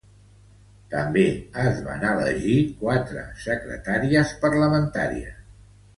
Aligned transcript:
També 0.93 1.25
es 1.65 1.83
van 1.89 2.05
elegir 2.11 2.57
quatre 2.81 3.27
secretaries 3.45 4.37
parlamentàries. 4.47 5.37